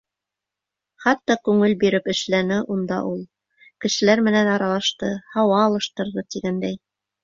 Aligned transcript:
Хатта 1.05 1.35
күңел 1.49 1.75
биреп 1.83 2.09
эшләне 2.15 2.59
унда 2.77 2.99
ла, 3.11 3.21
кешеләр 3.87 4.25
менән 4.31 4.53
аралашты, 4.59 5.15
һауа 5.39 5.65
алыштырҙы, 5.71 6.31
тигәндәй. 6.35 6.87